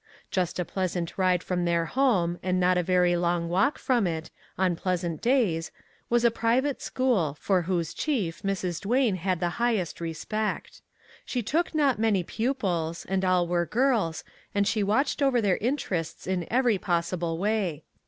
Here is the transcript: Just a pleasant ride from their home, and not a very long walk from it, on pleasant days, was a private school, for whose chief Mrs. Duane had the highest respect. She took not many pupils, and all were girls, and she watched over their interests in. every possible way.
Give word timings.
Just 0.31 0.57
a 0.57 0.65
pleasant 0.65 1.15
ride 1.15 1.43
from 1.43 1.63
their 1.63 1.85
home, 1.85 2.39
and 2.41 2.59
not 2.59 2.75
a 2.75 2.81
very 2.81 3.15
long 3.15 3.47
walk 3.49 3.77
from 3.77 4.07
it, 4.07 4.31
on 4.57 4.75
pleasant 4.75 5.21
days, 5.21 5.69
was 6.09 6.25
a 6.25 6.31
private 6.31 6.81
school, 6.81 7.37
for 7.39 7.61
whose 7.61 7.93
chief 7.93 8.41
Mrs. 8.41 8.81
Duane 8.81 9.17
had 9.17 9.39
the 9.39 9.49
highest 9.61 10.01
respect. 10.01 10.81
She 11.23 11.43
took 11.43 11.75
not 11.75 11.99
many 11.99 12.23
pupils, 12.23 13.05
and 13.05 13.23
all 13.23 13.47
were 13.47 13.67
girls, 13.67 14.23
and 14.55 14.65
she 14.67 14.81
watched 14.81 15.21
over 15.21 15.39
their 15.39 15.57
interests 15.57 16.25
in. 16.25 16.47
every 16.51 16.79
possible 16.79 17.37
way. 17.37 17.83